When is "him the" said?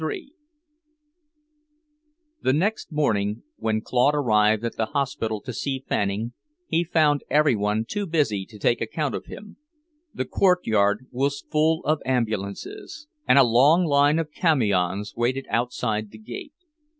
9.27-10.25